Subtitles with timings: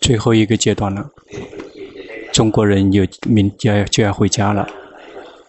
[0.00, 1.10] 最后一个阶段了，
[2.32, 4.68] 中国人有明就要就要回家了，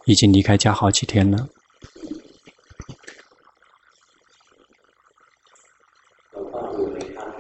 [0.06, 1.48] 已经离开家好几天了。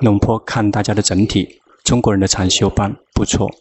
[0.02, 3.54] 龙坡看大家的整体，中国人的禅修班不错，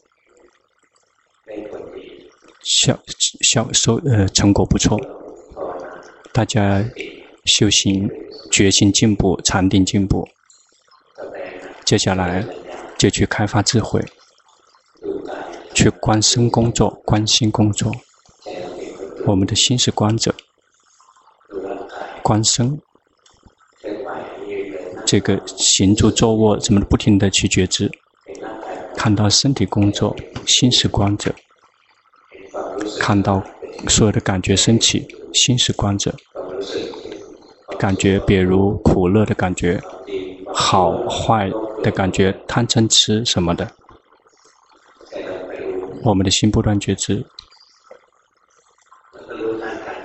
[2.62, 2.96] 效
[3.40, 4.96] 效收呃成果不错，
[6.32, 6.84] 大家
[7.44, 8.08] 修行
[8.52, 10.28] 决心进步，禅定进步，
[11.88, 12.44] 接下来
[12.98, 14.04] 就去开发智慧，
[15.72, 17.90] 去观身工作，观心工作，
[19.24, 20.34] 我们的心是观者，
[22.22, 22.78] 观身。
[25.06, 27.90] 这个行住坐卧怎么不停地去觉知，
[28.94, 30.14] 看到身体工作，
[30.46, 31.32] 心是观者；
[33.00, 33.42] 看到
[33.88, 36.14] 所有的感觉升起，心是观者。
[37.78, 39.80] 感觉比如苦乐的感觉，
[40.52, 41.50] 好坏
[41.82, 43.70] 的感觉，贪嗔痴什么的，
[46.02, 47.24] 我们的心不断觉知。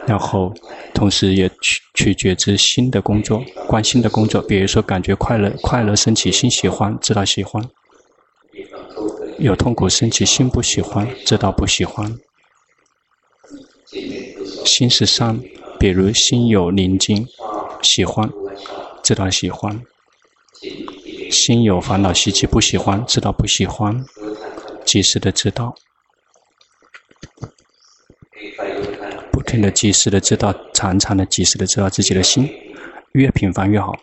[0.05, 0.53] 然后，
[0.93, 4.41] 同时也去去觉知心的工作，观心的工作。
[4.41, 7.63] 比如说，感觉快乐，快乐升起，心喜欢，知道喜欢；
[9.39, 12.17] 有痛苦升起，心不喜欢，知道不喜欢。
[14.65, 15.39] 心是善，
[15.79, 17.25] 比如心有宁静，
[17.81, 18.29] 喜欢，
[19.01, 19.79] 知道喜欢；
[21.33, 24.05] 心有烦恼习气，不喜欢，知道不喜欢，
[24.85, 25.75] 及时的知道。
[29.31, 32.49] 不停的及时的知道，常常的及时的知道自己的心，
[33.13, 33.93] 越频繁越好。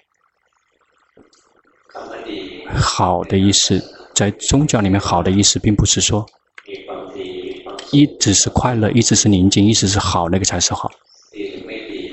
[2.75, 3.81] 好的意思，
[4.15, 6.27] 在宗教里面，好的意思并不是说
[7.93, 10.91] 一直是快乐，一直是宁静，一直是好，那个才是好。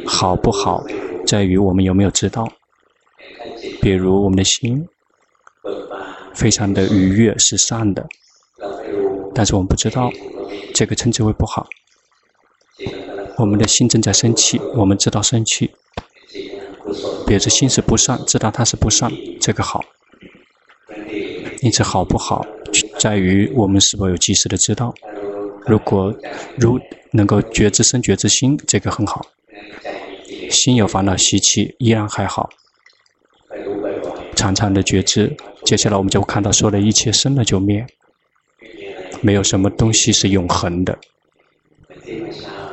[0.06, 0.84] 好不好，
[1.26, 2.48] 在于我们有没有知道。
[3.82, 4.88] 比如我们的心
[6.34, 8.08] 非常的愉悦，是善的，
[9.34, 10.12] 但是我们不知道，
[10.74, 11.68] 这个称之为不好。
[13.38, 15.72] 我们的心正在生气，我们知道生气，
[17.26, 19.84] 别的心是不善，知道它是不善，这个好。
[21.62, 22.46] 因此，好不好，
[23.00, 24.94] 在于我们是否有及时的知道。
[25.66, 26.14] 如果
[26.56, 26.80] 如
[27.12, 29.26] 能够觉知身、觉知心，这个很好。
[30.50, 32.50] 心有烦恼习气，依然还好。
[34.36, 35.36] 常常的觉知，
[35.68, 37.86] 接下来我们就看到，说的一切生了就灭，
[39.20, 40.98] 没有什么东西是永恒的。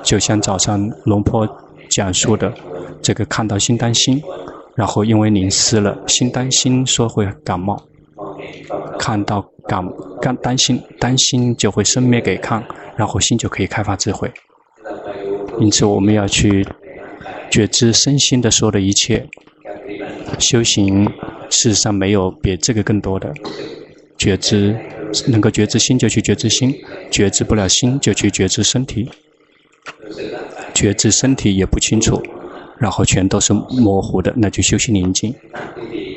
[0.04, 1.44] 就像早上龙婆
[1.90, 2.54] 讲述的，
[3.02, 4.22] 这个看到心担心，
[4.76, 7.76] 然后因为淋湿了，心担心说会感冒，
[8.96, 9.84] 看到感
[10.22, 12.64] 感担心，担心就会生灭给看，
[12.96, 14.32] 然后心就可以开发智慧。
[15.58, 16.64] 因此我们要去
[17.50, 19.28] 觉知身心的所有的一切，
[20.38, 21.04] 修行
[21.50, 23.32] 事实上没有比这个更多的
[24.16, 24.76] 觉知，
[25.26, 26.74] 能够觉知心就去觉知心，
[27.10, 29.10] 觉知不了心就去觉知身体。
[30.72, 32.20] 觉知身体也不清楚，
[32.78, 35.34] 然后全都是模糊的，那就修行宁静。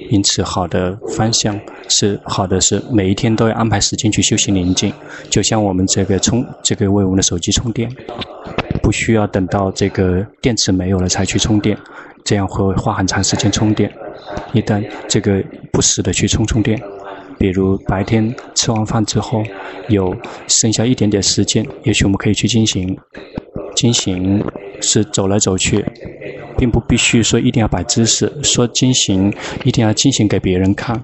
[0.10, 4.92] 因此，好的方向是好的，是每一天都要安排时间去修行宁静。
[5.30, 7.92] 就像我们这个充，这个为我们的手机充电，
[8.82, 11.78] 不需要等到这个电池没有了才去充电，
[12.24, 13.92] 这样会花很长时间充电。
[14.54, 16.82] 一旦这个不时的去充充电，
[17.38, 19.44] 比如白天吃完饭之后
[19.90, 20.16] 有
[20.48, 22.98] 剩下一点点时间，也许我们可以去进行。
[23.76, 24.44] 进行
[24.82, 25.86] 是走来走去，
[26.58, 29.32] 并不必须说一定要摆姿势，说进行
[29.66, 31.00] 一定要进行给别人看。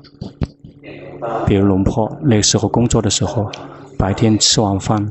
[1.45, 3.47] 比如龙婆那时候工作的时候，
[3.95, 5.07] 白天吃完饭，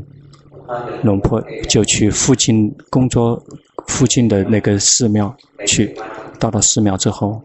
[1.04, 3.40] 龙婆就去附近工作
[3.86, 5.32] 附近的那个寺庙
[5.64, 5.94] 去，
[6.42, 7.41] 到了寺庙之后，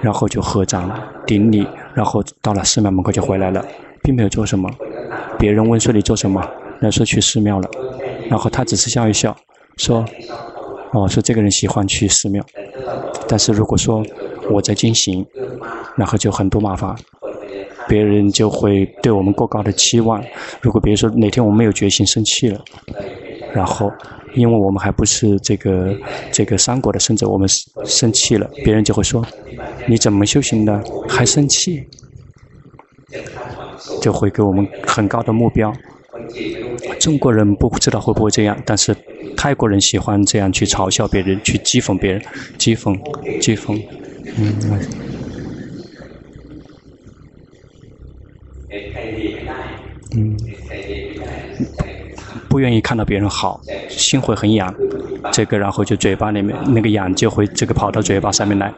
[0.00, 0.90] 然后就合掌
[1.26, 3.62] 顶礼，然后到了寺庙门口就回来了，
[4.02, 4.66] 并没有做什么。
[5.38, 6.42] 别人问说你做什么？
[6.80, 7.68] 那说去寺庙了。
[8.30, 9.36] 然后他只是笑一笑，
[9.76, 10.02] 说
[10.92, 12.42] ：“哦，说这个人喜欢去寺庙，
[13.28, 14.02] 但是如果说
[14.50, 15.26] 我在进行，
[15.94, 16.96] 然后就很多麻烦，
[17.86, 20.24] 别人就会对我们过高的期望。
[20.62, 22.58] 如果比如说哪天我们没有决心生气了，
[23.54, 23.90] 然后
[24.34, 25.96] 因为我们还不是这个
[26.32, 27.48] 这个三国的圣者，我们
[27.84, 29.24] 生气了，别人就会说：
[29.86, 31.82] 你怎么修行的还生气？
[34.02, 35.72] 就会给我们很高的目标。”
[37.00, 38.94] 中国人不知道会不会这样，但是
[39.36, 42.20] 泰国人喜欢这样去嘲笑别人，去讥讽别人，
[42.58, 42.98] 讥讽，
[43.40, 43.80] 讥讽，
[44.36, 44.54] 嗯，
[52.48, 54.74] 不愿意看到别人好，心会很痒，
[55.30, 58.72] 这个然后就嘴巴里面那个痒就会这个跑到嘴巴上面来，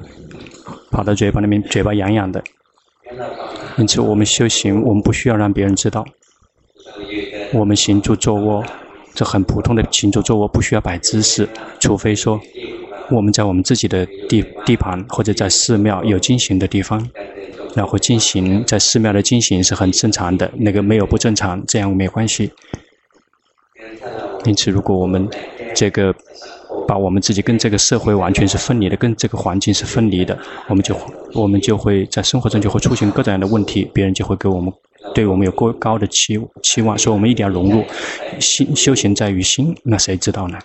[0.90, 2.43] 跑到嘴巴里面，嘴巴痒痒的。
[3.78, 6.05] 因此，我们修行，我们不需要让别人知道。
[7.52, 8.64] 我们行住坐卧，
[9.14, 12.40] 这很普通的行住坐卧，不需要摆姿势，除非说
[13.11, 17.08] 我们在我们自己的地地盘或者在寺庙有进行的地方，
[17.75, 22.52] 然后进行在寺庙的进行是很正常的，那个没有不正常，这样没关系。
[24.44, 25.29] 因此，如果我们
[25.75, 26.15] 这个
[26.87, 30.38] 把我们自己跟这个社会完全是分离的，跟这个环境是分离的，
[30.69, 30.97] 我们就
[31.35, 34.73] 我们就会在生活中就会出现各种样的问题，别人就会给我们
[35.15, 37.85] 对我们有过高的期期望，所以我们一定要融入
[38.41, 40.59] 心，修行在于心，那谁知道呢？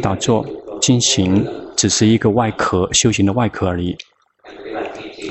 [0.00, 0.46] 打坐、
[0.80, 3.96] 进行只是一个外壳，修行的外壳而已。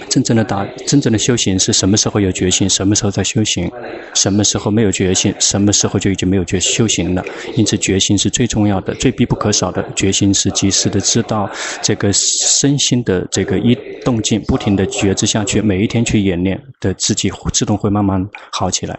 [0.09, 3.69] 真正的打，真正的修行是什么时候有决心，什么时候在修行；
[4.13, 7.23] 什么时候没有决心，什么时候就已经没有决修行了。
[7.55, 9.85] 因此，决心是最重要的，最必不可少的。
[9.95, 11.49] 决心是及时的知道
[11.81, 18.97] 这个身心的这个一动静，不停的觉知下去，每一天去演练的自己自动会慢慢好起来。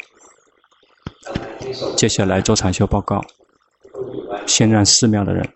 [1.96, 3.20] 接下来做禅修报告，
[4.46, 5.46] 先让寺庙的人。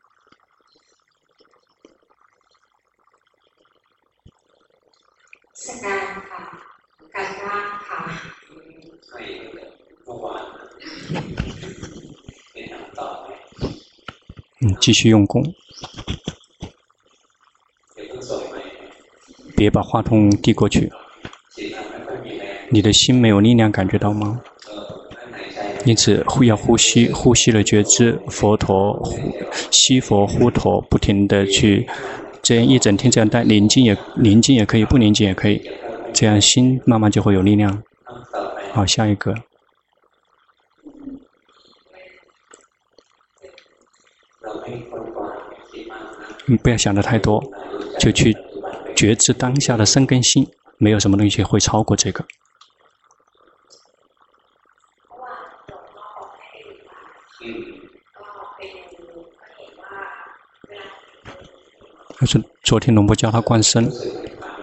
[14.61, 15.43] 嗯，继续用功，
[19.57, 20.91] 别把话筒递过去。
[22.71, 24.43] 你的心没有力量，感觉到吗？
[25.87, 29.19] 因此，呼要呼吸，呼吸了觉知，佛陀呼
[29.71, 31.87] 吸佛呼陀，不停地去。
[32.44, 35.67] 这样一整天这样待，宁静也宁静也可以，不宁静也可以，
[36.12, 37.82] 这样心慢慢就会有力量。
[38.73, 39.35] 好，下一个。
[46.46, 47.43] 你不要想的太多，
[47.99, 48.37] 就去
[48.94, 50.46] 觉知当下的生根心，
[50.76, 52.26] 没有什么东西会超过这个。
[62.25, 63.87] 就是：“昨天龙婆教他观身，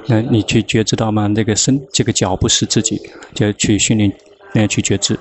[0.08, 1.28] 那你去觉知到吗？
[1.28, 3.00] 那个身，这个脚不是自己，
[3.36, 4.12] 就去训练，
[4.56, 5.20] 那样去觉知。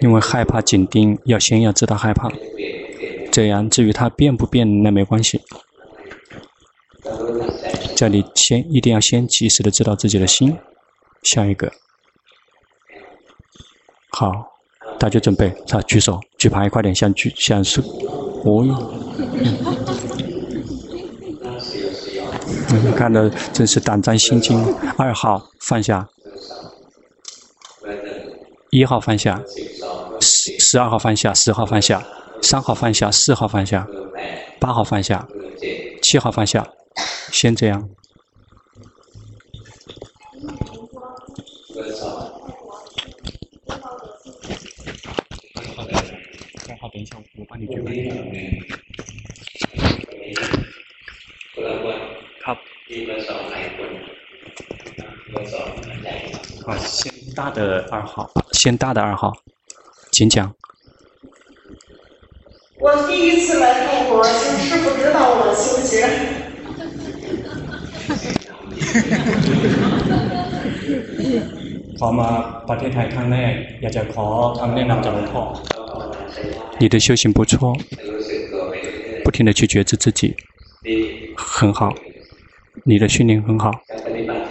[0.00, 2.30] 因为害怕紧盯，要先要知道害怕，
[3.30, 5.42] 这样至于它变不变，那没关系。
[7.94, 10.56] 这里先一定要先及时的知道自己的心，
[11.24, 11.70] 下一个。”
[14.16, 14.46] 好，
[14.96, 18.92] 大家准备，他举手，举牌快点，像举像是，哦哟，
[22.70, 24.64] 嗯，看的真是胆战心惊。
[24.96, 26.08] 二号放下，
[28.70, 29.42] 一号放下，
[30.20, 32.00] 十十二号放下，十号放下，
[32.40, 33.84] 三号放下，四号放下，
[34.60, 35.26] 八号放下，
[36.00, 36.68] 七号放下，
[37.32, 37.88] 先这样。
[47.63, 47.87] 我帮你举牌。
[52.43, 52.57] 好。
[56.65, 59.31] 好，先大的二号，先大的二号，
[60.11, 60.53] 请讲。
[62.77, 65.93] 我第一次来泰国， 是不知道我修行。
[71.99, 72.29] ขอมา
[72.69, 74.25] ประเทศไทยครั้งแรกอยากจะขอ
[74.59, 75.43] คำแนะนำจากหลวงพ่อ
[76.78, 77.76] 你的修行不错，
[79.24, 80.34] 不停的去觉知自己，
[81.36, 81.94] 很好。
[82.84, 83.70] 你的训练很好，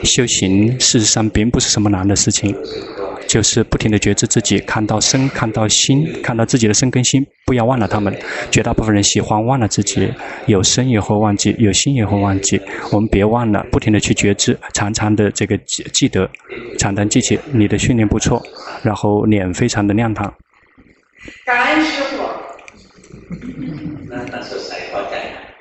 [0.03, 2.55] 修行事实上并不是什么难的事情，
[3.27, 8.17] 就是不停的觉知自己，看到身，看到心，看到自己的身跟心，不要忘了他们。
[8.49, 10.09] 绝大部分人喜欢忘了自己，
[10.47, 12.59] 有身也会忘记，有心也会忘记。
[12.91, 16.27] 我们别忘了，不停的去觉知，常常的这个记记得，
[16.79, 17.37] 常常记起。
[17.51, 18.41] 你的训练不错，
[18.81, 20.33] 然后脸非常的亮堂。
[21.45, 22.23] 感恩师父。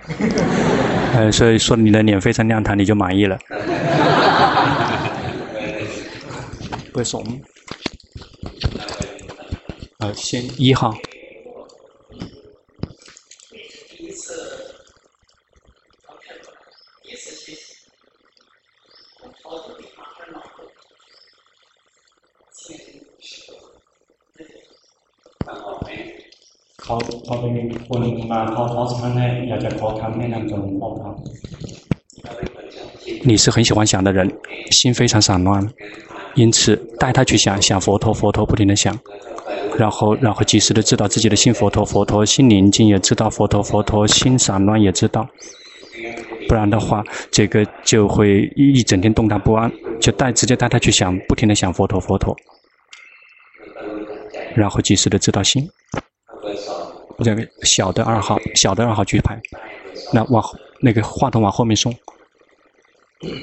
[1.15, 3.39] 呃，所以说你的脸非常亮堂，你就满意了。
[6.93, 7.25] 不怂。
[10.01, 10.93] 呃，先一号。
[33.25, 34.29] 你是很喜欢想的人，
[34.71, 35.65] 心非常散乱，
[36.35, 38.99] 因此带他去想想佛陀，佛陀不停的想，
[39.79, 45.25] 然后然后及时的知道自己的心佛陀，佛陀心宁静也知道佛陀，佛陀心散乱也知道。
[46.49, 49.71] 不然的话，这个就会一整天动荡不安，
[50.01, 52.37] 就带直接带他去想，不停的想佛陀佛陀，
[54.57, 55.69] 然后及时的知道心。
[57.24, 59.40] 这个小的二号，小的二号举牌，
[60.14, 60.44] 那往
[60.80, 61.94] 那个话筒往后面送，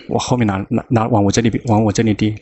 [0.09, 2.35] 往后面拿拿拿往我这里往我这里递。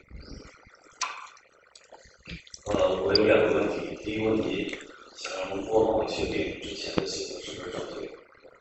[2.66, 2.74] 呃，
[3.04, 4.76] 我有两个问题，第一个问题
[5.16, 8.06] 想让龙波帮我确定之前的系统是不是正确，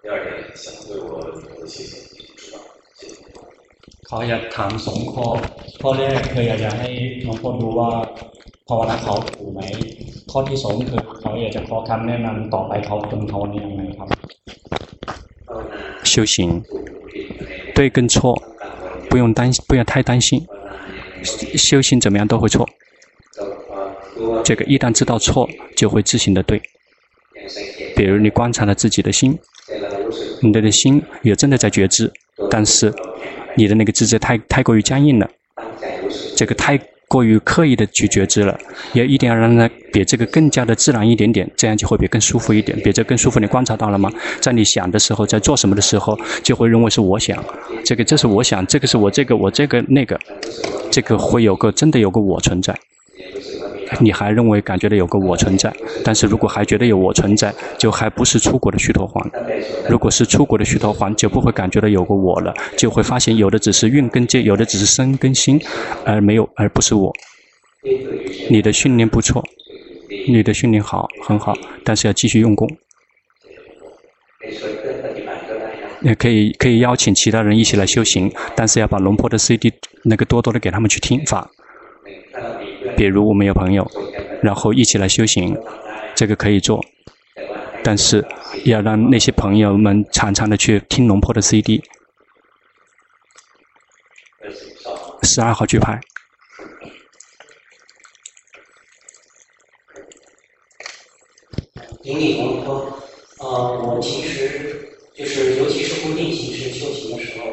[0.02, 2.58] 第二点想对我以后的系统进行指导，
[2.98, 3.16] 谢谢。
[4.08, 5.28] เขาอยากถามสองข้อ
[5.82, 6.90] ข้อแรกคืออยากจะให้
[7.26, 7.90] น้องพลดูว่า
[8.68, 9.60] ภาวนาเขาถูกไหม
[10.32, 14.08] ข้อที่สองคือเขาอยากจะขอคำแนะนำต่อไปเขาควรภาวนายังไงครับ
[16.12, 16.36] 修行
[17.76, 18.14] 对跟错
[19.10, 20.46] 不用担不要太担心，
[21.68, 22.68] 修行怎么样都会错。
[24.44, 26.62] 这个一旦知道错，就会自行的对。
[27.96, 29.38] 比如你观察了自己的心，
[30.42, 32.12] 你的心也真的在觉知，
[32.50, 32.94] 但是
[33.56, 35.30] 你的那个知觉太太过于僵硬了，
[36.36, 38.59] 这个太 过于刻意的去觉知了，
[38.93, 42.77] 也一定要让它比这个更加的自然一点点，这样就会比更舒服一点。
[42.81, 44.11] 比这更舒服，你观察到了吗？
[44.41, 47.43] 在你想的时候，在做什么的时候，就会认为是我想，
[47.85, 50.19] 这个这是我想，这个是我这个我这个那个，
[50.91, 52.77] 这个会有个真的有个我存在。
[54.01, 55.73] 你还认为感觉到有个我存在，
[56.05, 59.31] 但是如果还觉得有我存在，就还不是出国的虚陀环。
[59.89, 65.61] 如果是出国的虚陀环，就不会感觉到有个我了，就会发现有的只是运跟界，有的只是身跟心，
[66.05, 67.13] 而没有，而不是我。
[68.51, 69.45] 你的训练不错，
[70.29, 72.69] 你的训练好，很好，但是要继续用功。
[76.03, 79.73] 也可以可以邀请其他人一起来修行，但是要把龙婆的 CD
[80.05, 81.51] 那个多多的给他们去听法。
[82.97, 83.87] 比如我们有朋友，
[84.43, 85.57] 然后一起来修行，
[86.15, 86.83] 这个可以做，
[87.85, 88.25] 但是
[88.65, 91.83] 要让那些朋友们常常的去听龙婆的 CD。
[95.23, 96.01] 十二号举牌。
[102.03, 102.99] 顶礼龙婆，
[103.41, 107.47] 呃，我其实就是尤其是固定形式修行的时候，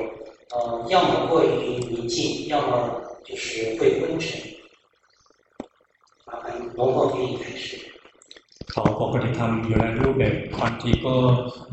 [0.52, 1.48] 呃，要么过于
[1.90, 4.53] 宁静，要么就是会昏沉。
[8.71, 11.15] เขาปกติทำอยู่ในรูปแบบบางทีก็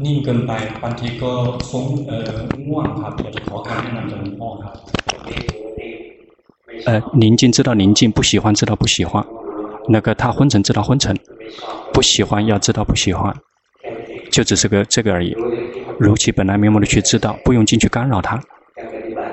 [0.04, 0.52] นิ่งเกินไป
[0.84, 1.32] บางทีก็
[1.70, 2.32] ฟุ้งเอ่อ
[2.68, 4.74] ง่วงครับอยากจะขอคำแนะนำจากหลวงพ่อครับ
[6.88, 9.26] 呃，宁静知道宁静，不喜欢知道不喜欢。
[9.88, 11.18] 那个他昏沉知道昏沉，
[11.94, 13.34] 不喜欢要知道不喜欢，
[14.30, 15.36] 就只是个这个而已。
[15.98, 18.40] 如其本来面目的去知道，不用进去干扰他。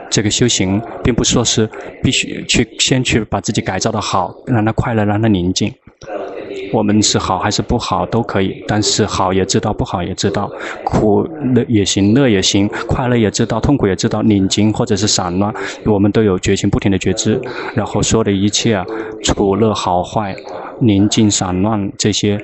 [0.09, 1.69] 这个修行并不说是
[2.01, 5.73] 必须去先去把自己改造的好，让它快乐，让它宁静。
[6.73, 10.49] 我们是好还是不好都可以，但是好也知道，不好也知道，
[10.83, 11.23] 苦
[11.55, 15.53] 乐也行，乐也行，快乐也知道，痛苦也知道，宁静或者是散乱，
[15.85, 17.39] 我们都有觉醒，不停的觉知，
[17.73, 18.85] 然后说的一切啊，
[19.35, 20.35] 苦乐好坏。
[20.79, 22.39] 宁静散乱这些，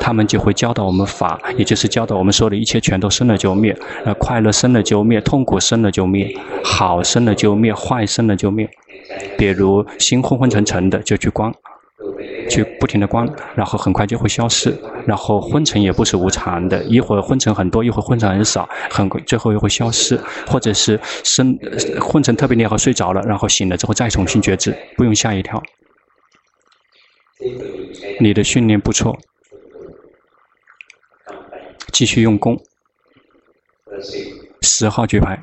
[0.00, 3.72] 他们就会教导我们法，也就是教导我们说的一切全都生了就灭，
[4.04, 6.28] 呃，快乐生了就灭，痛苦生了就灭，
[6.64, 8.68] 好生了就灭，坏生了就灭。
[9.36, 11.54] 比如心昏昏沉沉的，就去观，
[12.48, 14.76] 去不停的观，然后很快就会消失。
[15.06, 20.18] 然后昏沉也不是无常的，一会儿昏沉很多，一会儿昏沉很少，很最后又会消失。
[20.46, 21.58] 或者是生
[22.00, 25.62] 昏沉特别厉害，睡着了，然后醒了之后再重新觉知，不用吓一跳。
[28.20, 29.16] 你的训练不错，
[31.92, 32.60] 继续用功。
[34.60, 35.40] 十号举牌，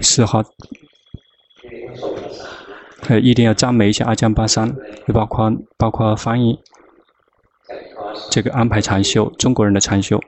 [0.00, 0.42] 十号，
[3.12, 4.74] 呃，一定要赞美一下阿江巴桑，
[5.06, 6.58] 也包括包括翻译，
[8.30, 10.18] 这个安排禅修，中国人的禅修，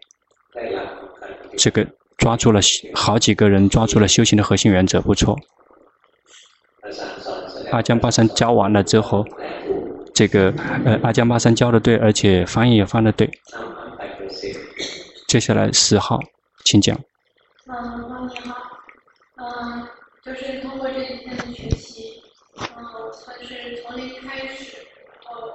[1.56, 1.86] 这个
[2.18, 2.60] 抓住了
[2.94, 5.38] 好几个人抓住了修行的核心原则，不错。
[7.72, 9.24] 阿江巴桑教完了之后，
[10.12, 10.52] 这个
[10.84, 13.30] 呃，阿江巴桑教的对，而且翻译也翻的对。
[15.26, 16.20] 接下来十号，
[16.66, 16.94] 请讲。
[17.66, 18.54] 嗯，你好，
[19.36, 19.88] 嗯，
[20.22, 21.83] 就是通过这几天的学习，
[23.93, 24.77] 从零开始，
[25.25, 25.53] 然后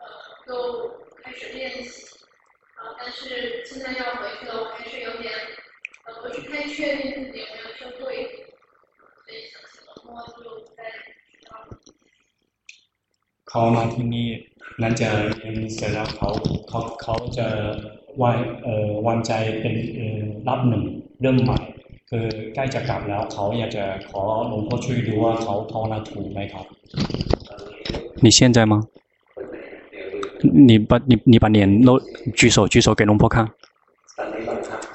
[0.00, 0.02] 呃，
[0.46, 0.50] 都
[1.22, 2.06] 开始练习，
[2.76, 5.32] 啊，但是现在要回去了，我还是有点
[6.04, 8.04] 呃，不是太确定自己有没有修对，
[9.24, 10.80] 所以想请龙波就再。
[13.48, 14.28] เขามาที่นี่
[14.82, 15.08] นั่นจะ
[15.38, 16.28] เรียนเสร็จแล้วเขา
[16.68, 17.46] เขาเขาจะ
[18.22, 20.84] วางเอ่อวางใจเป็นเอ่อรับหนึ่ง
[21.20, 21.58] เรื่องใหม่
[22.10, 26.66] คือใกล้จะกลับแล้วเขาอยากจะขอหลวงพ่อช่วยดูว่าเขาภาวนาถูกไหมครับ
[28.21, 28.81] 你现在吗
[30.41, 31.99] 你把你你把脸露
[32.35, 33.47] 举手举手给龙婆看。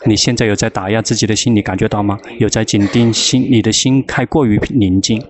[0.05, 2.19] 你现在有在打压自己的心，你感觉到吗？
[2.39, 5.23] 有在紧盯心，你的心太过于宁静，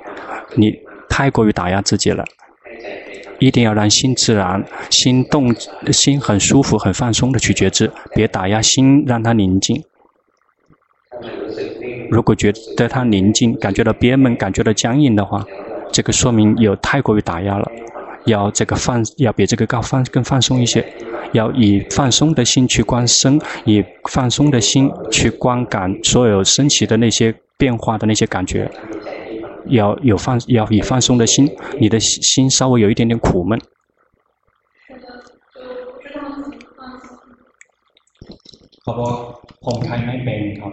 [0.54, 0.74] 你
[1.10, 2.24] 太过于打压自己了。
[3.38, 5.54] 一定要让心自然，心动，
[5.92, 9.82] 心很舒服、很放松的去觉知，别打压心，让它宁静。
[12.10, 15.44] 如果觉得它宁静，感觉到憋闷，感觉到僵硬的话，
[15.91, 17.71] 这个说明有太过于打压了。
[18.25, 20.85] 要这个放，要比这个更放更放松一些。
[21.33, 28.69] 要以放松的心去观身，以放松的心去观感所有升起的那些变化的那些感觉。
[29.67, 31.49] 要有放，要以放松的心，
[31.79, 33.59] 你的心稍微有一点点苦闷。
[34.87, 35.07] 是的，
[35.53, 35.61] 就
[35.91, 37.07] 不知道怎么放松。
[38.83, 39.13] เขาบอก
[39.63, 40.71] ผมคลายไม่เป็นครับ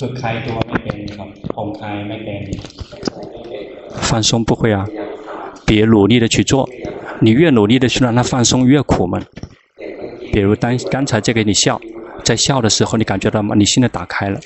[0.00, 2.40] ฝึกคลายตัวไม่เป็นครับผมคลายไม่เป็น
[4.08, 4.84] 放松不会啊，
[5.64, 6.68] 别努力的去做。
[7.20, 9.22] 你越努力的去让它放松，越苦闷。
[10.32, 11.80] 比如当刚才这个你笑，
[12.22, 13.54] 在笑的时候，你感觉到吗？
[13.56, 14.38] 你心的打开了，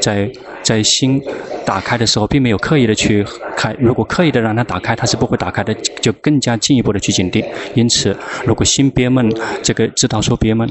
[0.00, 0.30] 在
[0.62, 1.22] 在心
[1.64, 3.24] 打开的时候，并没有刻意的去
[3.56, 3.74] 开。
[3.78, 7.44] 如果刻意的让它打开，它是不会打开的，就更加进一步的去紧盯。
[7.74, 9.30] 因此，如果心憋闷，
[9.62, 10.68] 这个知道说憋闷。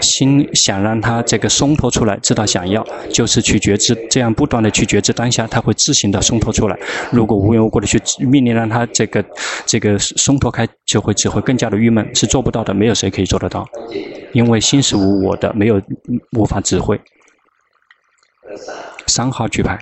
[0.00, 6.78] 心想让它这个松脱出来，知道想要就是去觉知，这样不断的去觉知当下，它会自行的松脱出来。
[7.10, 9.24] 如果无缘无故的去命令让它这个
[9.66, 12.72] 这个松脱开，就会只会更加的郁闷，是做不到的。
[12.72, 13.66] 没有谁可以做得到，
[14.32, 15.82] 因为心是无我的，没有
[16.36, 17.00] 无法指挥。
[19.06, 19.78] 三号举牌，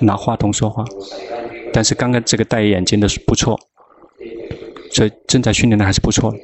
[0.00, 0.84] 拿话筒说话，
[1.72, 3.58] 但是刚刚这个戴眼镜的是不错。
[4.90, 6.34] 所以正在训练的还是不错，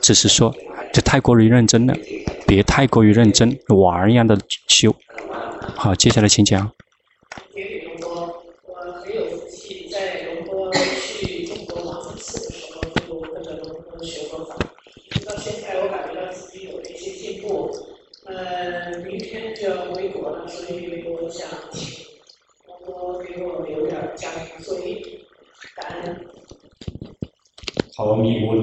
[0.00, 0.54] 只是说
[0.92, 1.94] 这太过于认真了，
[2.46, 4.94] 别太过于认真，玩一样的修。
[5.74, 6.70] 好，接下来请讲。
[28.09, 28.59] เขามีบุญ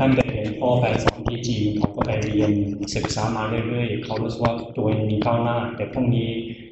[0.00, 2.50] ตั้งแต่หลวงพ่อไปสอนที่จีนเขาก็ไปเรียน
[2.94, 6.28] ศึกษามาเรื่อยๆเขารู้สึกว่าตัวเองมีก้าวหน้า แต่พรุ่งนี้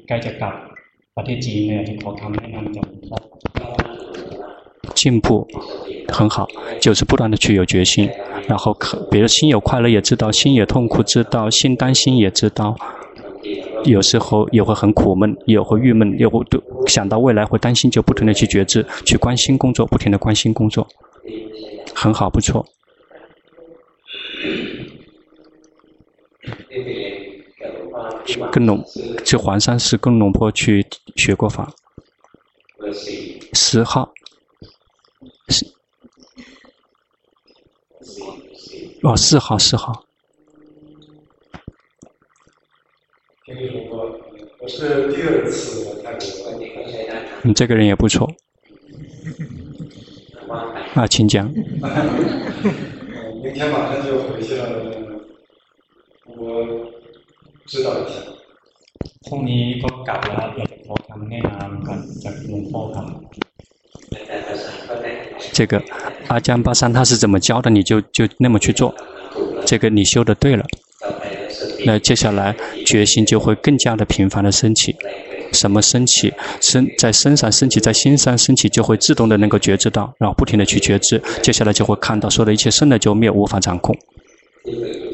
[0.07, 0.53] ใกล้จะกลับ
[1.15, 3.17] ประเทศจีนเนี่ยจะขอคำแนะนำจากหลวงพ่อ
[4.99, 5.27] 进步
[6.15, 6.47] 很好，
[6.79, 8.09] 就是不断的去有决心，
[8.47, 12.75] 然后可，比如心有快乐也知道，心也痛苦知道，心担心也知道，
[13.83, 16.45] 有时候也会很苦闷，也会郁闷，也会
[16.87, 20.87] 想到未来会担心，就不停的去觉知，去关心工作，不停的关心工作。
[22.00, 22.64] 很好，不错。
[28.52, 28.84] 跟龙
[29.24, 31.74] 去黄山寺跟龙坡去学过法。
[33.52, 34.14] 十号。
[35.48, 35.66] 是。
[39.02, 40.04] 哦，四号，四号。
[44.60, 47.40] 我是第二次来泰国。
[47.42, 48.32] 你这个人也不错。
[50.95, 51.51] 啊，请讲。
[53.43, 54.63] 明天马上就回去了，
[56.37, 56.41] 我
[57.65, 58.15] 知道一下。
[59.27, 63.03] พรุ่งนี้ก็กลับแล้วอยากจะขอคำแนะนำกันจากหลวงพ่อครับ。
[65.57, 65.81] 这个
[66.27, 68.93] 阿江巴桑他是怎么教的，你就就那么去做。
[69.65, 70.63] 这个你修的对了，
[71.85, 74.95] 那接下来决心就会更加的频繁的升起。
[75.52, 83.96] 什么升起，身在身上升起，在心上升起，就会自动的能够觉知到，然后不停的去觉知，接下来就会看到，所有的一切生了就灭，无法掌控。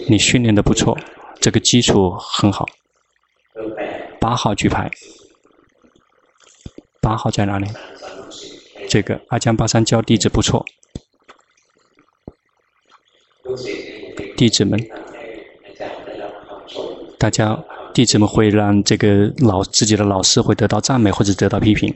[0.09, 0.97] 你训练的不错，
[1.41, 2.67] 这个基础很好。
[4.21, 4.91] 八号举牌，
[7.01, 7.67] 八号在哪里？
[8.89, 10.65] 这个阿江巴桑教弟子不错，
[14.37, 14.79] 弟子们，
[17.19, 17.63] 大家。
[17.95, 21.95] 弟子们会让这个老自己的老师会得到赞美或者得到批评，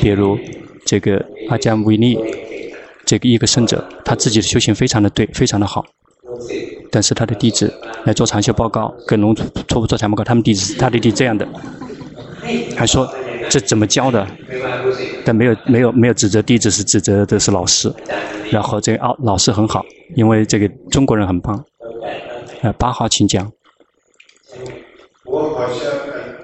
[0.00, 0.38] 比如
[0.86, 2.16] 这个阿姜维尼，
[3.04, 5.84] 这个一个圣者，他自己的修行非常的对，非常的好，
[6.92, 11.44] 但是他的弟子来做长修报告，跟龙初部做长报告，他们弟子他的弟子这样的，
[12.76, 13.12] 还说
[13.50, 14.24] 这怎么教的？
[15.24, 17.92] 但没有没有没有指责弟子，是指责的是老师，
[18.48, 21.64] 然后这个哦老师很好，因为这个中国人很棒，
[22.62, 23.50] 呃八号请讲。
[25.34, 25.90] 我好像，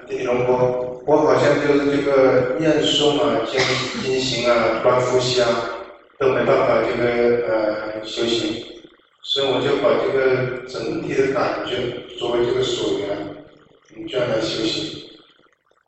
[0.05, 3.57] 弟弟龙波，我好像就是这个念诵啊、经
[4.03, 5.47] 经行啊、观呼吸啊，
[6.19, 8.61] 都没办法这个呃修行，
[9.23, 14.99] 所以我就把这个整体的感觉作为这个所缘，这样来修行。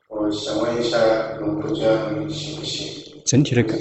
[0.08, 0.96] 我想问一下
[1.40, 3.12] 龙波，这样行不行？
[3.26, 3.78] 整体的感，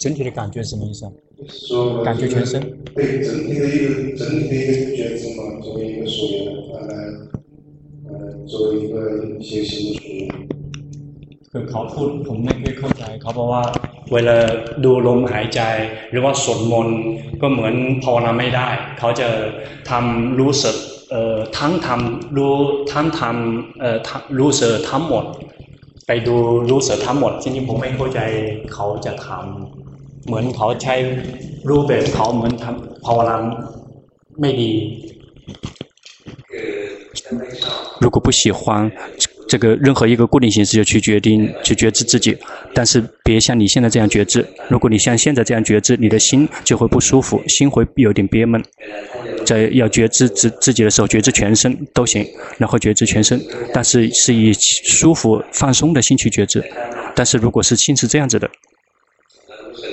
[0.00, 1.12] 整体的感觉是什么意思啊？
[1.48, 2.60] 说感觉全身。
[2.96, 7.39] 对整体的一个整体的一个觉知嘛，作为一个属灵，呃，
[8.19, 8.19] 呃，
[8.51, 8.95] 作为一个
[9.41, 10.47] 学习的属灵。
[11.51, 13.63] คือเขาพูดผมไม่ค่อยเข้าใจเขาบอกว่า
[14.13, 14.37] เวลา
[14.83, 15.61] ดูลมหายใจ
[16.11, 16.99] หรือว่าสวดมนต์
[17.41, 18.69] ก็เหมือนภาวนาไม่ได้
[18.99, 19.27] เขาจะ
[19.89, 20.75] ทำรู้สึก
[21.09, 22.53] เอ่อทั้งทำรู้
[22.91, 23.97] ทั้งทำเอ่อ
[24.39, 25.23] รู้สึกทั้งหมด
[26.07, 26.35] ไปดู
[26.71, 28.19] รู้สึกทั้งหมดจริงๆผมไม่เข้าใจ
[28.73, 30.95] เขาจะทำเหมือนเขาใช้
[31.69, 33.35] รูปแบบเขาเหมือนทำภาวนา
[34.41, 34.71] ไม่ดี
[38.00, 38.90] 如果不喜欢
[39.48, 42.36] 这个任何一个固定形式，就去决定去觉知自己。
[42.72, 44.46] 但是别像你现在这样觉知。
[44.68, 48.62] 如果你像现在这样觉知，你的心就会不舒服，心会有点憋闷。
[49.44, 52.24] 在要觉知自自己的时候，觉知全身都行，
[52.58, 53.40] 然后觉知全身，
[53.74, 56.62] 但是是以舒服放松的心去觉知。
[57.16, 58.48] 但是如果是心是这样子的，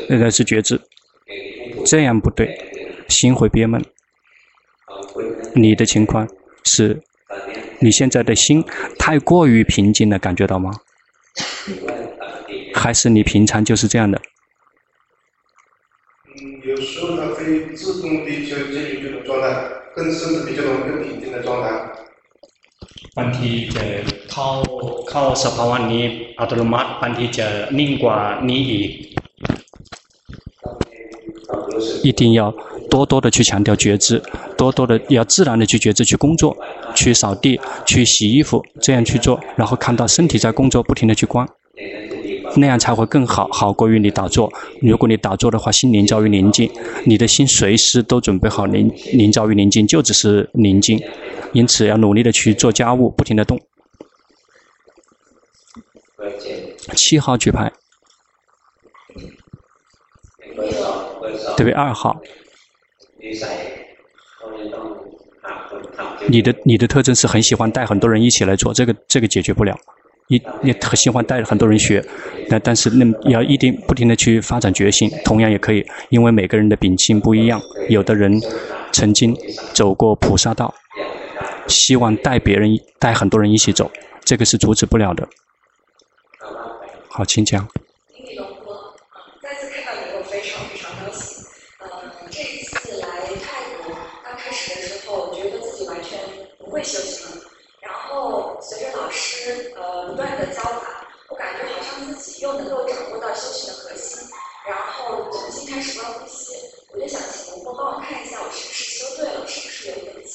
[0.08, 0.80] 那个是觉知，
[1.86, 2.56] 这样不对，
[3.10, 3.84] 心会憋闷。
[5.56, 6.28] 你的情况
[6.64, 7.02] 是。
[7.81, 8.65] 你现在的心
[8.99, 10.73] 太过于平静了，感觉到吗？
[12.75, 14.21] 还是你平常就是这样的？
[16.35, 19.45] 嗯，有时候它可以自动地就进入这种状态，
[19.95, 21.67] 更甚至比较容易更平静的状态。
[23.15, 23.85] บางทีจะ
[24.31, 24.49] เข้า
[25.11, 26.05] เข้าสภาวะนี้
[26.39, 27.47] อัตโนมัติบางทีจะ
[27.79, 28.89] นิ่งกว่านี้อีก。
[32.05, 32.41] 一定要。
[32.90, 34.22] 多多的去强调觉知，
[34.58, 36.56] 多多的要自然的去觉知，去工作，
[36.96, 41.48] 去扫地，去洗衣服，这样去做，然后看到身体在工作，不停的去观，
[42.56, 44.52] 那样才会更好，好过于你打坐。
[44.82, 46.70] 如果你打坐的话，心临照于宁静，
[47.06, 51.00] 你的心随时都准备好临临照于宁静，就只是宁静。
[51.54, 53.60] 因此要努力的去做家务，不停的动。
[56.96, 57.72] 七号举牌，
[61.56, 61.72] 对不对？
[61.72, 62.20] 二号。
[66.30, 69.78] 你的你的特征是很喜欢带很多人一起来做，这个这个解决不了。
[70.28, 72.04] 一你很喜欢带很多人学，
[72.50, 77.62] 那但是那要一定不停的去发展决心，同样也可以，因为每个人的秉性不一样。
[77.88, 78.38] 有的人
[78.92, 79.34] 曾经
[79.74, 80.74] 走过菩萨道，
[81.68, 83.90] 希望带别人带很多人一起走，
[84.26, 85.26] 这个是阻止不了的。
[87.08, 87.66] 好，请讲。
[99.47, 104.29] 着老师呃不断的教法，我感觉好像自己又能够掌握到修行的核心，
[104.69, 106.55] 然后重新开始观呼吸。
[106.93, 110.35] 我就想请龙波帮我看一下，我是不是修对了，是不是有问题？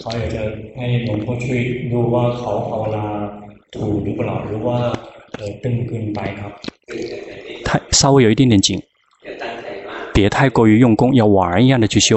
[0.00, 0.42] เขาอยากจะ
[0.76, 1.60] ให้หลวงพ่อช่วย
[1.92, 3.04] ดูว่าเขาภาวนา
[3.74, 4.76] ถูกหรือเปล่าหรือว่า
[5.36, 6.52] เออตึงเกินไปครับ
[7.66, 7.68] 太
[7.98, 8.68] 稍微有一点点紧，
[10.14, 12.10] 别太过于用功，要玩一样的去修。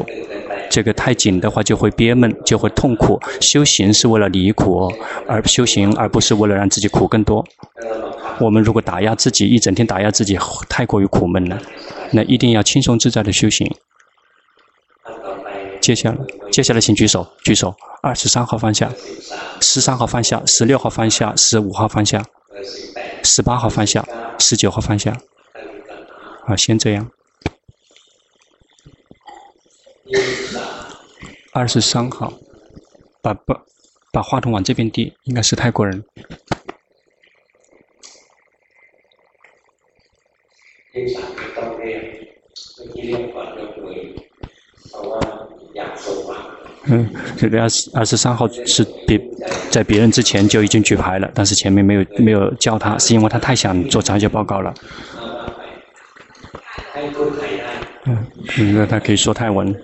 [0.71, 3.21] 这个太紧的话就会憋闷，就会痛苦。
[3.41, 4.93] 修行是为了离苦，
[5.27, 7.45] 而修行而不是为了让自己苦更多。
[8.41, 11.59] 我们如果打压自己，一整天打压自己，太过于苦闷了。
[12.13, 13.69] 那一定要轻松自在的修行。
[15.81, 16.19] 接下来，
[16.53, 17.75] 接下来请举手，举手。
[18.01, 18.93] 二十三号放下，
[19.61, 22.23] 十三号放下，十六号放下，十五号放下，
[23.25, 24.07] 十八号放下，
[24.39, 25.17] 十九号放下。
[26.47, 27.11] 好，先这样。
[31.53, 32.33] 二十三号，
[33.23, 33.61] 把把
[34.13, 36.05] 把话筒往这边递，应该是泰国人。
[46.91, 47.07] 嗯，
[47.37, 49.21] 这个二十二十三号是别
[49.71, 54.73] 在别人之前就已经举牌了，但是前面没有没有叫他，是因为他太想做讲解报告了。
[58.05, 58.27] 嗯，
[58.75, 59.75] 那他可以说泰文。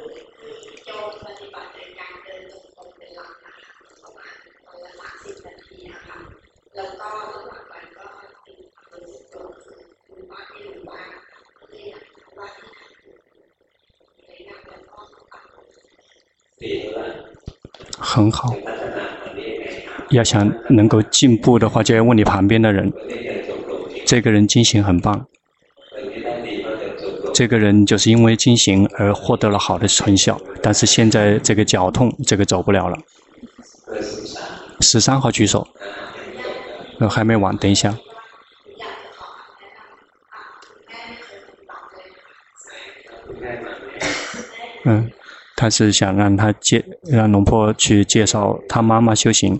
[18.05, 18.55] 很好，
[20.11, 22.93] 要想能够进步的话，就要问你旁边的人。
[24.07, 25.27] 这个人进行很棒，
[27.33, 32.99] 这个人就是因为进行而获得了好的成效，但是现在这个脚痛，这个走不了了。
[34.81, 35.67] 十三号举手，
[37.01, 37.97] 呃，还没完，等一下。
[44.85, 45.11] 嗯。
[45.57, 49.59] 他是想让他介让龙婆去介绍他妈妈修行，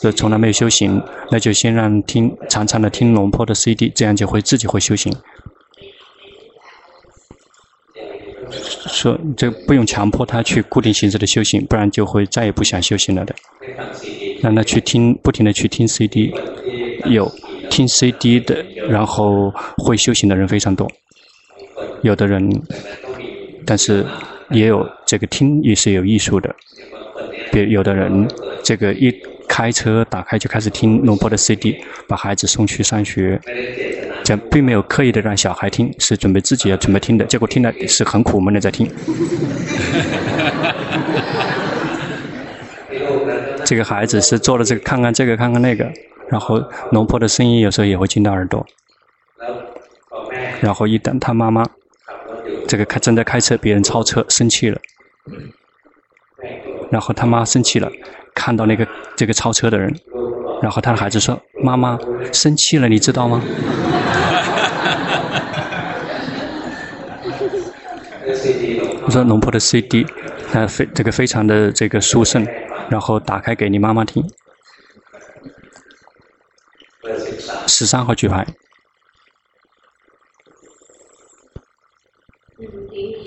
[0.00, 5.12] 这从来没有修行，那就先让听常常的听龙坡的 CD，这样就会自己会修行。
[8.86, 13.34] 说这不用强迫他去固定形式的修行，不然就会再也不想修行了的。
[14.42, 16.34] 让他去听，不停的去听 CD，
[17.06, 17.30] 有
[17.70, 20.86] 听 CD 的，然后会修行的人非常多。
[22.02, 22.62] 有的人，
[23.64, 24.04] 但是
[24.52, 26.54] 也有这个听也是有艺术的。
[27.50, 28.28] 别有的人，
[28.62, 29.12] 这个一
[29.48, 33.38] 开车打开就开始听龙婆的 CD，把孩子送去上学，
[34.24, 38.88] 这并没有刻意的让小孩听，是准备自己要准备听的，结果听了是很苦闷的在听。
[43.64, 45.90] 这个孩子是做了这个看看这个看看那个，
[46.28, 48.66] 然后龙婆的声音有时候也会进到耳朵，
[50.60, 51.64] 然后一等他妈妈。
[52.72, 54.80] 这个开正在开车，别人超车生气了，
[56.90, 57.92] 然后他妈生气了，
[58.34, 59.94] 看到那个这个超车的人，
[60.62, 61.98] 然后他的孩子说：“妈妈
[62.32, 63.42] 生气了，你知道吗？”
[69.04, 70.06] 我说龙婆的 CD，
[70.50, 72.42] 他非这个非常的这个殊胜，
[72.88, 74.24] 然后打开给你妈妈听。
[77.66, 78.46] 十三号举牌。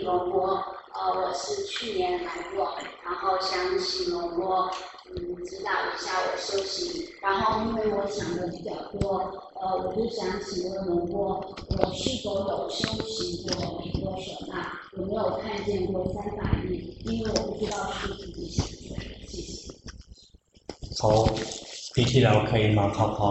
[0.06, 4.69] 龙波，呃，我是去年来过，然后想请龙波，
[5.09, 7.07] 嗯，指导一下我修行。
[7.23, 8.99] 然后因为我想的比较多，
[9.61, 14.55] 呃，我就想请问龙波，我是否有修行过毗婆舍那？
[14.97, 16.71] 有没有看见过三法印？
[17.05, 19.03] 因为我不知道是自己想做的。
[19.27, 19.73] 谢谢。
[20.97, 21.11] เขา
[21.95, 23.29] ปีที่แล้วเคยมาเขาเขา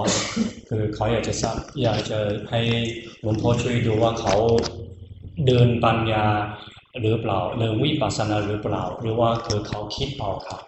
[0.67, 2.17] คือเขาอยากจะทราบอยากจะ
[2.49, 2.61] ให้
[3.21, 4.35] หลวงพ่อช่วยดูว่าเขา
[5.45, 6.25] เดินปัญญา
[7.01, 10.59] หรือเปล่าเรื่องวิปัสสนาหรือเปล่าหรือว่าคือเขาคิดเอาครับ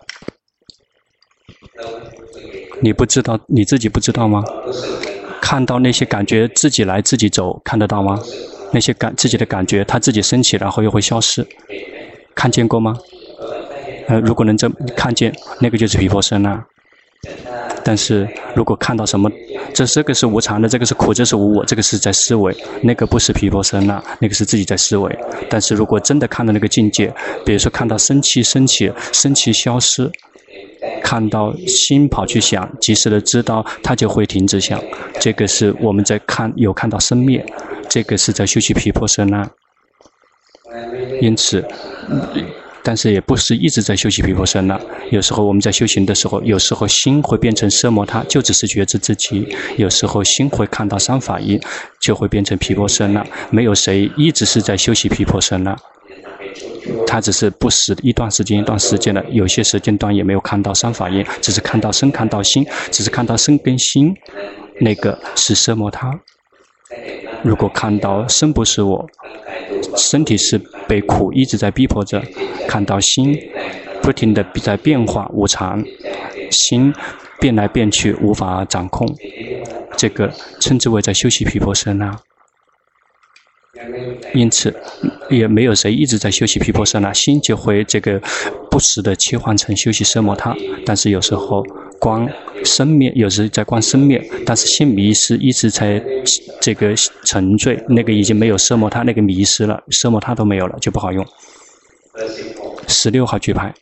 [2.86, 4.44] 你不知道你自己不知道吗？
[5.42, 8.20] 看到那些感觉自己来自己走，看得到吗？
[8.74, 11.46] 那些感自己的感觉，他自己升起，然后又会消失，
[12.34, 12.98] 看见过吗？
[14.08, 16.64] 呃，如果能这看见，那个就是毗婆舍那。
[17.85, 19.31] 但是如果看到什么，
[19.73, 25.19] 这这个是无常的，这个是苦，这是无我，这个是在思维，那个不是毗婆舍那，那个是自己在思维。
[25.49, 27.13] 但是如果真的看到那个境界，
[27.45, 30.11] 比如说看到生气升起，生气消失，
[31.03, 34.81] 看到心跑去想，及时的知道，它就会停止想。
[35.21, 37.45] 这个是我们在看，有看到生灭，
[37.89, 39.49] 这个是在修习毗婆舍那。
[41.21, 41.65] 因此。
[42.87, 49.45] 但是也不是一直在修习皮婆身了，有时候我们在修行的时候，有时候心会变成奢摩他，就只是觉知自己；
[49.77, 51.61] 有时候心会看到三法印，
[52.01, 53.27] 就会变成皮婆身了。
[53.51, 55.77] 没有谁一直是在修习皮婆身了，
[57.09, 64.15] 他只是不时一段时间一段时间的，有些时间段也没有看到三法印，只是看到身看到心，只是看到身跟心，
[64.81, 66.21] 那个是奢摩他。
[67.43, 69.07] 如果看到身不是我，
[69.97, 72.23] 身体是被苦一直在逼迫着，
[72.69, 73.37] 看到心
[74.03, 75.85] 不停的在变化无常，
[76.51, 76.93] 心
[77.41, 79.07] 变来变去无法掌控，
[79.97, 82.17] 这个称之为在休息皮婆舍那。
[84.35, 84.75] 因此，
[85.31, 88.21] 也没有谁一直在休息皮婆舍那，心就会这个
[88.71, 91.65] 不时地切换成休息奢摩他，但是有时候。
[91.99, 92.29] 光
[92.65, 96.03] 生灭，有时在光生灭，但是心迷失一直在
[96.61, 101.27] 这个沉醉，那个已经没有色摩他，那个迷失了，色摩他都没有了，就不好用。
[102.87, 103.75] 十六号举牌。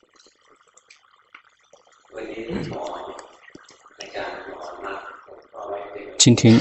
[6.17, 6.59] 今天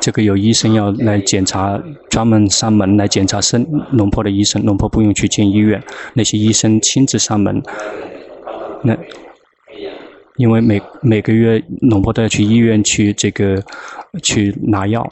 [0.00, 5.82] 这个有医生要来检查，专门上门来检查生龙婆的医生，龙婆不用去进医院，
[6.14, 7.62] 那些医生亲自上门，
[8.82, 8.96] 那。
[10.36, 13.62] 因为每每个月龙婆都要去医院去这个
[14.22, 15.06] 去拿药，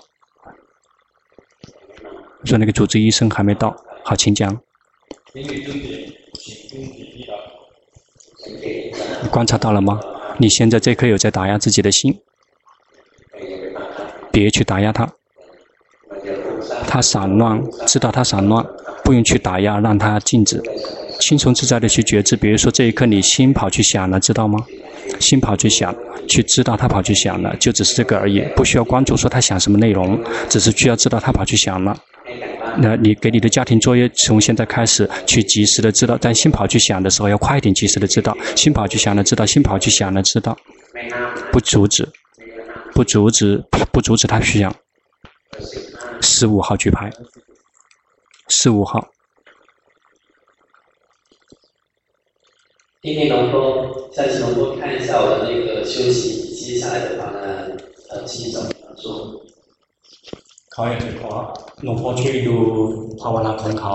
[2.45, 4.61] 说那个主治医生还没到，好，请讲。
[9.31, 10.01] 观察到了吗？
[10.37, 12.21] 你现在这颗有在打压自己的心，
[14.31, 15.09] 别去打压它，
[16.87, 18.65] 它散乱，知道它散乱，
[19.03, 20.61] 不用去打压，让它静止，
[21.27, 22.37] 轻松自在的去觉知。
[22.37, 24.59] 比如说这一刻你心跑去想了，知道吗？
[25.21, 25.95] 心跑去想，
[26.29, 31.97] 去知道他跑去想了，就只是这个而已，不需要关注说他想什么内容，只是需要知道他跑去想了。
[32.79, 40.57] 那你给你的家庭作业，从现在开始去及时的知道，但心跑去想的时候要快一点，及时的知道，心跑去想了知道，心跑去想了知道，
[41.53, 42.07] 不阻止，
[42.93, 44.75] 不阻止，不阻止他去想。
[46.21, 47.11] 十五号举牌，
[48.49, 49.07] 十五号。
[53.04, 56.22] 听听龙波，下次龙波看一下我的那个休息，
[56.56, 57.46] 接下来的话呢，
[58.10, 59.06] 呃，继续怎么做？
[60.72, 61.32] เขาอยากจะขอ
[61.84, 62.56] หลวงพ่อช่วยดู
[63.22, 63.94] ภาวนาของเขา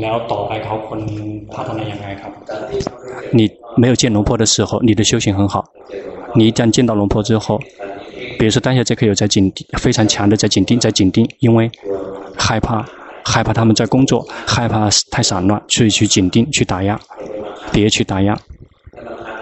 [0.00, 1.00] แล้วต่อไปเขาควร
[1.54, 2.32] พัฒนายังไงครับ
[3.38, 3.40] 你
[3.82, 5.64] 没有见龙婆的时候，你的修行很好。
[6.34, 7.58] 你一旦见到龙婆之后，
[8.38, 11.70] 比如说当下这刻有在紧盯，非常强的在紧盯，在紧盯，因为
[12.36, 12.84] 害怕，
[13.24, 17.00] 害怕他们在工作，害怕太散乱，所以去紧盯，去打压，
[17.72, 18.38] 别去打压。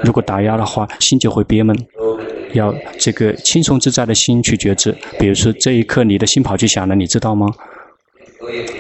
[0.04, 1.76] 如果打压的话，心就会憋闷。
[2.54, 4.96] 要这个轻松自在的心去觉知。
[5.20, 7.48] 比如说这一刻你的心跑去想了，你知道吗？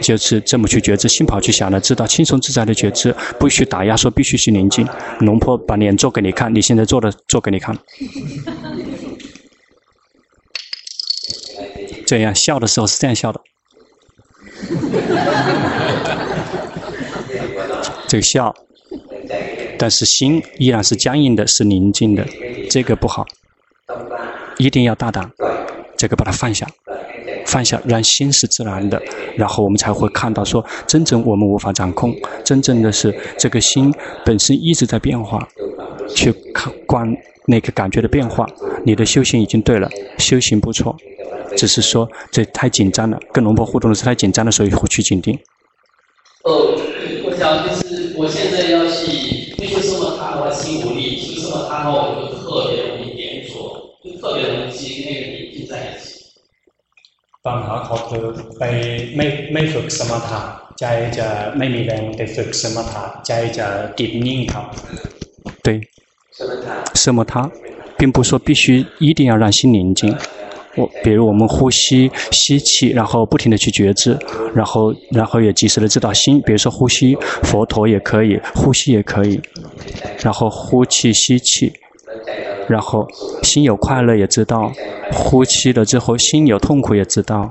[0.01, 4.87] 就是这么去觉知，心跑去想了，知道轻松自在的觉知，不许打压，说必须去宁静。
[5.19, 7.77] 龙婆把脸做给你看，你现在做的做给你看。
[12.07, 13.39] 这样笑的时候是这样笑的。
[18.07, 18.55] 这个笑，
[19.79, 22.23] 但是心依然是僵硬的，是宁静的，
[22.69, 23.25] 这个不好。
[24.57, 25.31] 一定要大胆，
[25.95, 26.67] 这个把它放下，
[27.45, 29.01] 放下，让心是自然的，
[29.37, 32.13] 然后我们才会看到说，真正我们无法掌控，
[32.43, 33.89] 真正的是这个心
[34.25, 35.47] 本身一直在变化，
[36.13, 37.09] 去看观
[37.47, 38.45] 那个感觉的变化。
[38.83, 40.93] 你的修行已经对了，修行不错，
[41.55, 45.33] 只是说这太紧张了，跟龙婆互动的时候太紧张了，所以会去紧盯。
[46.43, 46.75] 哦，
[47.23, 49.09] 我想就是我现在要去，
[49.57, 52.99] 因为什么他我心无力，为什么他我就特别。
[54.21, 56.19] 特别容易那个凝聚在一起。
[57.48, 58.24] ปัญหาเขาคือ
[58.58, 58.62] ไป
[59.16, 60.40] ไม่ไม่ฝึกสมถะ
[60.80, 60.84] ใจ
[61.18, 63.66] จะไม่มีแรงไปฝึกสมถะใจจะ
[63.98, 64.64] ติดนิ่งครับ。
[65.66, 65.68] 对，
[67.02, 67.42] สมถะ
[67.98, 68.64] 并不说必须
[68.98, 70.16] 一定要让心宁静。
[70.76, 74.18] 我比如我们呼吸吸气，然后不停地去觉知，
[74.52, 76.42] 然后然后也及时的知道心。
[76.42, 79.40] 比如说呼吸佛陀也可以，呼吸也可以，
[80.20, 81.72] 然后呼气吸气。
[82.69, 83.07] 然后
[83.41, 84.71] 心有快乐也知道，
[85.11, 87.49] 呼吸了之后心有痛苦也知道，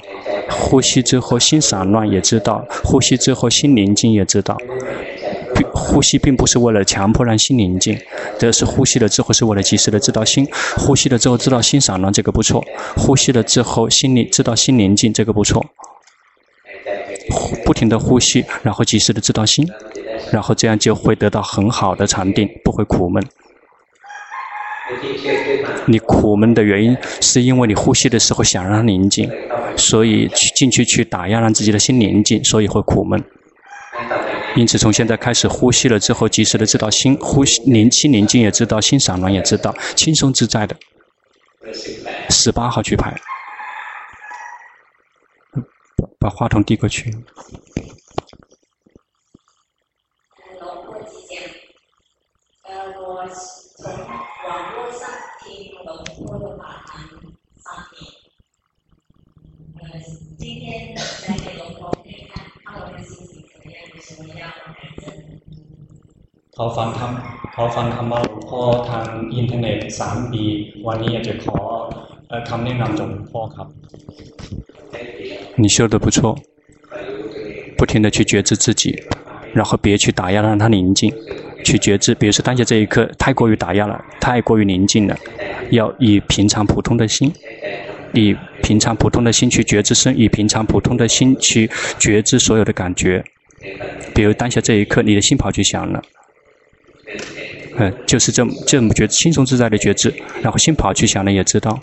[0.49, 4.57] 呼吸之后心散乱也知道，呼吸之后心宁静也知道。
[5.75, 7.99] 呼吸并不是为了强迫让心宁静，
[8.39, 10.47] 这是呼吸了之后是为了及时的知道心。
[10.77, 12.61] 呼吸了之后知道心散乱，这个不错；
[12.97, 15.65] 呼吸了之后心里知道心宁静，这个不错。
[17.65, 19.67] 不停的呼吸，然后及时的知道心，
[20.31, 23.23] 然后这样就会得到很好的禅定，不会苦闷。
[25.87, 29.31] 你苦闷的原因是因为你呼吸的时候想让它宁静，
[29.77, 33.23] 所以去进去去打压让自己的心宁静，所以会苦闷。
[34.57, 40.75] 因此从现在开始呼吸了之后，及时的知道心呼吸宁心宁静也知道，心散乱也知道，轻松自在的。
[42.31, 43.15] 十八号举牌，
[46.19, 47.15] 把话筒递过去。
[60.38, 60.96] 今天
[61.28, 62.34] 来给龙婆看看，
[62.66, 63.78] 他们的心情怎么样？
[63.94, 65.06] 有什么样的改正？
[66.56, 67.12] เขาฟังธรรม
[67.54, 70.44] เขาฟังธรรมะหลวงพ่อทางอินเทอร์เน็ตสามปี
[70.88, 71.58] วันนี้อยากจะขอ
[72.50, 73.68] คำแนะนำจากหลวงพ่อครับ。
[75.62, 76.36] 你修得不错，
[77.78, 78.84] 不停地去觉知自己，
[79.54, 81.14] 然后别去打压，让它宁静，
[81.64, 82.16] 去觉知。
[82.16, 85.16] 比如说当下这一刻太过于打压了，太过于宁静了，
[85.70, 87.32] 要以平常普通的心。
[88.13, 93.23] 以平常普通的心去觉知身，以平常普通的心去觉知所有的感觉。
[94.15, 96.01] 比如当下这一刻，你的心跑去想了，
[97.77, 101.79] 嗯，就是这么这么觉轻松自在的觉知，然后心跑去想了也知道，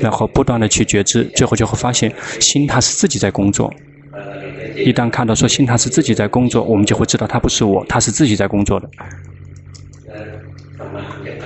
[0.00, 3.72] 然后不断的去觉知，最后就会发现心它是自己在工作。
[4.76, 8.88] 一旦看到说心它是自己在工作，我们就会知道它不是我，它是自己在工作的。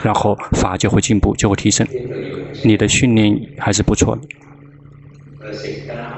[0.06, 1.84] 然后法就会进步，就会提升。
[2.62, 4.22] 你的训练还是不错的。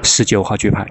[0.03, 0.87] 十九号举牌。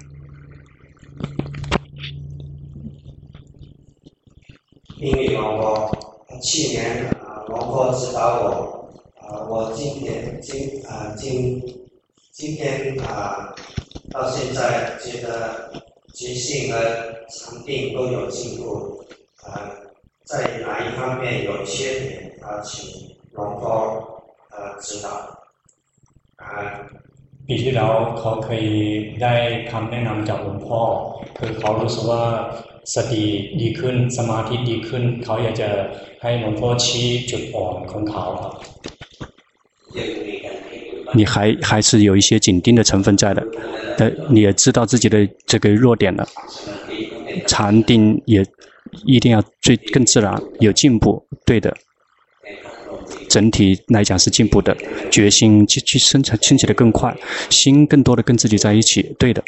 [4.96, 5.96] 因为龙婆，
[6.42, 8.90] 去年啊，龙婆指导我，
[9.20, 11.62] 啊，我今年今啊今
[12.32, 13.54] 今天啊
[14.10, 15.70] 到现在觉得
[16.14, 16.80] 觉性和
[17.28, 19.04] 禅定都有进步，
[19.44, 19.70] 啊，
[20.27, 20.31] 在
[20.65, 22.71] 哪一方面有缺点啊，请
[23.35, 23.63] 龙婆
[24.49, 25.07] 啊指导。
[27.47, 28.65] ปีที่แล้วเขาเคย
[29.21, 29.33] ได้
[29.71, 30.81] คำแนะนำจากหลวงพ่อ
[31.37, 32.23] คือเขารู้สึกว่า
[32.95, 33.23] สติ
[33.61, 35.69] ดีขึ้นสมาธิดีขึ้นเขาอยากจะ
[36.21, 38.53] ให้หลวงพ่อชี้จุดอ่อนของเขาครับ
[41.17, 41.33] 你还
[41.69, 43.39] 还是有一些紧盯的成分在的，
[43.99, 45.15] 呃，你也知道自己的
[45.45, 46.27] 这个弱点了，
[47.45, 48.43] 禅定也
[49.04, 51.76] 一定要最更自然，有进步，对的。
[53.28, 54.76] 整体来讲是进步的，
[55.10, 57.14] 决心去去生产升起的更快，
[57.50, 59.42] 心更多的跟自己在一起，对的。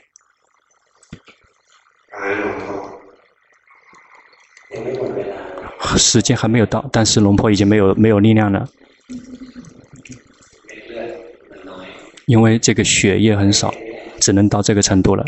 [5.97, 8.69] 时间还没有到，但是龙婆已经没有没有力量了，
[12.27, 13.75] 因为这个血液很少，
[14.21, 15.25] 只能到这个程度了。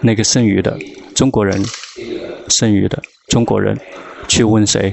[0.00, 0.78] 那个剩余的
[1.14, 1.62] 中国人，
[2.48, 3.76] 剩余的中国人，
[4.28, 4.92] 去问谁？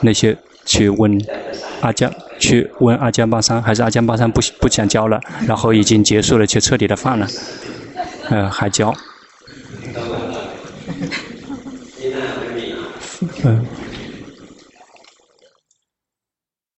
[0.00, 1.20] 那些去问
[1.80, 5.20] 阿江，去问阿江巴三，还是阿江巴三不不想教了？
[5.46, 7.26] 然后已经结束了，却彻底的放了，
[8.30, 8.94] 呃，还教。
[13.44, 13.64] 嗯。